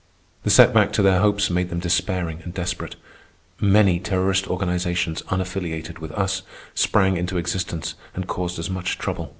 The 0.41 0.49
set 0.49 0.73
back 0.73 0.91
to 0.93 1.03
their 1.03 1.19
hopes 1.19 1.51
made 1.51 1.69
them 1.69 1.77
despairing 1.79 2.41
and 2.43 2.51
desperate. 2.55 2.95
Many 3.59 3.99
terrorist 3.99 4.47
organizations 4.47 5.21
unaffiliated 5.29 5.99
with 5.99 6.11
us 6.13 6.41
sprang 6.73 7.17
into 7.17 7.37
existence 7.37 7.93
and 8.15 8.25
caused 8.25 8.57
us 8.59 8.67
much 8.67 8.97
trouble. 8.97 9.29